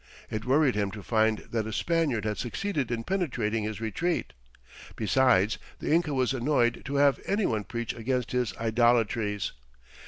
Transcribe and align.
It 0.31 0.45
worried 0.45 0.73
him 0.73 0.89
to 0.93 1.03
find 1.03 1.45
that 1.51 1.67
a 1.67 1.71
Spaniard 1.71 2.25
had 2.25 2.39
succeeded 2.39 2.89
in 2.89 3.03
penetrating 3.03 3.65
his 3.65 3.79
retreat. 3.79 4.33
Besides, 4.95 5.59
the 5.77 5.93
Inca 5.93 6.15
was 6.15 6.33
annoyed 6.33 6.81
to 6.85 6.95
have 6.95 7.19
any 7.27 7.45
one 7.45 7.65
preach 7.65 7.93
against 7.93 8.31
his 8.31 8.51
"idolatries." 8.57 9.51